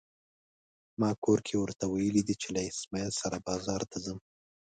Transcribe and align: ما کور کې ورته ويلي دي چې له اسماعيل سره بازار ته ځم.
ما 0.99 1.09
کور 1.23 1.39
کې 1.47 1.55
ورته 1.57 1.85
ويلي 1.87 2.23
دي 2.27 2.35
چې 2.41 2.47
له 2.55 2.61
اسماعيل 2.71 3.13
سره 3.21 3.37
بازار 3.47 3.81
ته 3.91 3.97
ځم. 4.05 4.17